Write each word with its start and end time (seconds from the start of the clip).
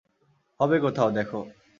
হবে 0.59 0.77
কোথাও, 0.79 1.09
দেখো। 1.11 1.39